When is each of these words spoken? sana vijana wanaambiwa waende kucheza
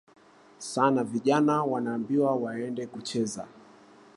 sana 0.57 1.03
vijana 1.03 1.63
wanaambiwa 1.63 2.35
waende 2.35 2.87
kucheza 2.87 3.47